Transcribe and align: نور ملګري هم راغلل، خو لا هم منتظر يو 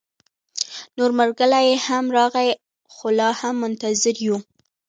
نور 0.97 1.11
ملګري 1.19 1.69
هم 1.85 2.05
راغلل، 2.17 2.59
خو 2.93 3.07
لا 3.17 3.29
هم 3.39 3.55
منتظر 3.63 4.15
يو 4.25 4.35